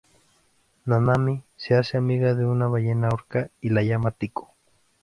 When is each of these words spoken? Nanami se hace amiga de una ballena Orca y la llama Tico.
Nanami 0.87 1.43
se 1.57 1.75
hace 1.75 1.95
amiga 1.95 2.33
de 2.33 2.43
una 2.43 2.65
ballena 2.65 3.09
Orca 3.09 3.51
y 3.61 3.69
la 3.69 3.83
llama 3.83 4.09
Tico. 4.09 4.55